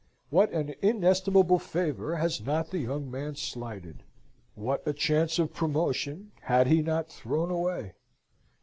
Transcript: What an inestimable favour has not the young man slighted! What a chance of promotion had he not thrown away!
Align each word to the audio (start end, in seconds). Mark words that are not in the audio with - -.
What 0.31 0.51
an 0.51 0.73
inestimable 0.81 1.59
favour 1.59 2.15
has 2.15 2.41
not 2.41 2.71
the 2.71 2.79
young 2.79 3.11
man 3.11 3.35
slighted! 3.35 4.01
What 4.55 4.81
a 4.87 4.93
chance 4.93 5.37
of 5.37 5.53
promotion 5.53 6.31
had 6.41 6.65
he 6.65 6.81
not 6.81 7.07
thrown 7.11 7.51
away! 7.51 7.93